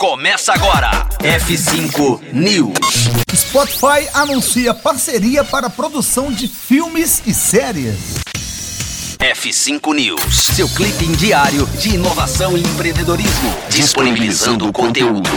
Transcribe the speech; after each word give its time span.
Começa 0.00 0.54
agora. 0.54 1.06
F5 1.18 2.32
News. 2.32 2.72
Spotify 3.36 4.08
anuncia 4.14 4.72
parceria 4.72 5.44
para 5.44 5.68
produção 5.68 6.32
de 6.32 6.48
filmes 6.48 7.22
e 7.26 7.34
séries. 7.34 8.14
F5 9.18 9.94
News. 9.94 10.46
Seu 10.56 10.66
clipe 10.70 11.04
diário 11.18 11.66
de 11.78 11.96
inovação 11.96 12.56
e 12.56 12.62
empreendedorismo. 12.62 13.54
Disponibilizando 13.68 14.66
o 14.66 14.72
conteúdo. 14.72 15.28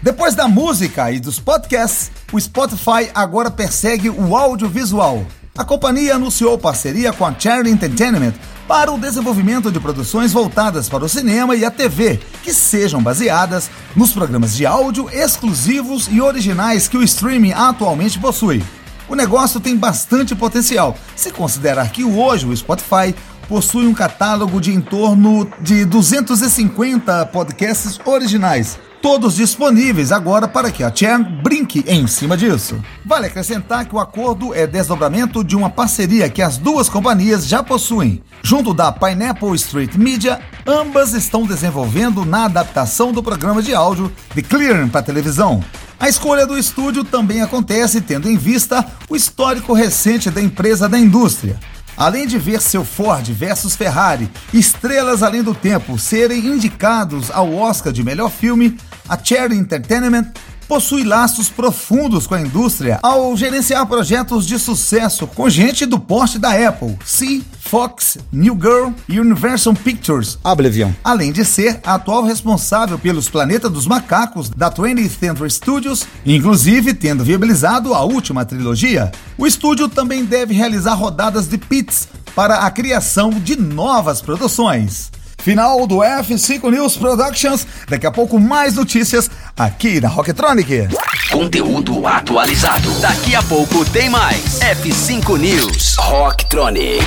Depois 0.00 0.34
da 0.34 0.48
música 0.48 1.12
e 1.12 1.20
dos 1.20 1.38
podcasts, 1.38 2.10
o 2.32 2.40
Spotify 2.40 3.10
agora 3.14 3.50
persegue 3.50 4.08
o 4.08 4.34
audiovisual. 4.34 5.26
A 5.54 5.62
companhia 5.62 6.14
anunciou 6.14 6.56
parceria 6.56 7.12
com 7.12 7.26
a 7.26 7.38
Cherry 7.38 7.68
Entertainment 7.70 8.32
para 8.66 8.90
o 8.90 8.98
desenvolvimento 8.98 9.70
de 9.70 9.78
produções 9.78 10.32
voltadas 10.32 10.88
para 10.88 11.04
o 11.04 11.08
cinema 11.10 11.54
e 11.54 11.62
a 11.62 11.70
TV, 11.70 12.18
que 12.42 12.52
sejam 12.52 13.02
baseadas 13.02 13.70
nos 13.96 14.12
programas 14.12 14.54
de 14.54 14.66
áudio 14.66 15.08
exclusivos 15.10 16.08
e 16.10 16.20
originais 16.20 16.88
que 16.88 16.96
o 16.96 17.02
streaming 17.02 17.52
atualmente 17.52 18.18
possui. 18.18 18.62
O 19.08 19.14
negócio 19.14 19.60
tem 19.60 19.76
bastante 19.76 20.34
potencial, 20.34 20.96
se 21.14 21.30
considerar 21.30 21.90
que 21.90 22.04
hoje 22.04 22.46
o 22.46 22.56
Spotify 22.56 23.14
possui 23.48 23.86
um 23.86 23.94
catálogo 23.94 24.60
de 24.60 24.72
em 24.72 24.80
torno 24.80 25.50
de 25.60 25.84
250 25.84 27.26
podcasts 27.26 27.98
originais, 28.04 28.78
todos 29.00 29.34
disponíveis 29.36 30.12
agora 30.12 30.46
para 30.46 30.70
que 30.70 30.84
a 30.84 30.94
Chen 30.94 31.22
brinque 31.42 31.84
em 31.86 32.06
cima 32.06 32.36
disso. 32.36 32.82
Vale 33.04 33.26
acrescentar 33.26 33.84
que 33.84 33.94
o 33.94 33.98
acordo 33.98 34.54
é 34.54 34.66
desdobramento 34.66 35.42
de 35.42 35.56
uma 35.56 35.68
parceria 35.68 36.28
que 36.28 36.40
as 36.40 36.56
duas 36.56 36.88
companhias 36.88 37.46
já 37.46 37.62
possuem. 37.62 38.22
Junto 38.42 38.72
da 38.72 38.90
Pineapple 38.92 39.54
Street 39.56 39.94
Media, 39.96 40.40
ambas 40.66 41.12
estão 41.12 41.44
desenvolvendo 41.44 42.24
na 42.24 42.44
adaptação 42.44 43.12
do 43.12 43.22
programa 43.22 43.62
de 43.62 43.74
áudio 43.74 44.10
The 44.34 44.42
Clearing 44.42 44.88
para 44.88 45.02
televisão. 45.02 45.62
A 45.98 46.08
escolha 46.08 46.44
do 46.44 46.58
estúdio 46.58 47.04
também 47.04 47.42
acontece 47.42 48.00
tendo 48.00 48.28
em 48.28 48.36
vista 48.36 48.84
o 49.08 49.14
histórico 49.14 49.72
recente 49.72 50.30
da 50.30 50.42
empresa 50.42 50.88
da 50.88 50.98
indústria. 50.98 51.60
Além 52.02 52.26
de 52.26 52.36
ver 52.36 52.60
seu 52.60 52.84
Ford 52.84 53.24
versus 53.32 53.76
Ferrari, 53.76 54.28
Estrelas 54.52 55.22
Além 55.22 55.40
do 55.40 55.54
Tempo 55.54 55.96
serem 55.96 56.46
indicados 56.46 57.30
ao 57.30 57.54
Oscar 57.54 57.92
de 57.92 58.02
melhor 58.02 58.28
filme, 58.28 58.76
a 59.08 59.16
Cherry 59.16 59.56
Entertainment 59.56 60.32
possui 60.66 61.04
laços 61.04 61.48
profundos 61.48 62.26
com 62.26 62.34
a 62.34 62.40
indústria 62.40 62.98
ao 63.04 63.36
gerenciar 63.36 63.86
projetos 63.86 64.48
de 64.48 64.58
sucesso 64.58 65.28
com 65.28 65.48
gente 65.48 65.86
do 65.86 65.96
porte 65.96 66.40
da 66.40 66.50
Apple, 66.50 66.98
C, 67.04 67.40
Fox, 67.72 68.18
New 68.30 68.54
Girl 68.60 68.90
e 69.08 69.18
Universal 69.18 69.72
Pictures, 69.72 70.38
Oblivion. 70.44 70.90
Além 71.02 71.32
de 71.32 71.42
ser 71.42 71.80
a 71.82 71.94
atual 71.94 72.22
responsável 72.22 72.98
pelos 72.98 73.30
Planeta 73.30 73.70
dos 73.70 73.86
Macacos 73.86 74.50
da 74.50 74.70
20th 74.70 75.08
Century 75.08 75.50
Studios, 75.50 76.06
inclusive 76.26 76.92
tendo 76.92 77.24
viabilizado 77.24 77.94
a 77.94 78.04
última 78.04 78.44
trilogia. 78.44 79.10
O 79.38 79.46
estúdio 79.46 79.88
também 79.88 80.22
deve 80.22 80.52
realizar 80.52 80.92
rodadas 80.92 81.48
de 81.48 81.56
pits 81.56 82.08
para 82.34 82.56
a 82.56 82.70
criação 82.70 83.30
de 83.30 83.56
novas 83.56 84.20
produções. 84.20 85.10
Final 85.42 85.88
do 85.88 85.96
F5 85.96 86.70
News 86.70 86.96
Productions. 86.96 87.66
Daqui 87.88 88.06
a 88.06 88.12
pouco 88.12 88.38
mais 88.38 88.76
notícias 88.76 89.28
aqui 89.56 90.00
na 90.00 90.08
Rocktronic. 90.08 90.88
Conteúdo 91.32 92.06
atualizado. 92.06 92.88
Daqui 93.00 93.34
a 93.34 93.42
pouco 93.42 93.84
tem 93.86 94.08
mais. 94.08 94.60
F5 94.60 95.36
News. 95.38 95.96
Rocktronic. 95.98 97.04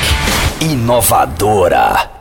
Inovadora. 0.59 2.14